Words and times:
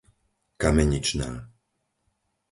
Kameničná 0.61 1.29